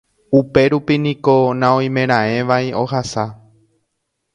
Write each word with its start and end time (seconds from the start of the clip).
Upérupi 0.37 0.95
niko 1.03 1.35
naoimeraẽvai 1.59 2.61
ohasa. 2.85 3.27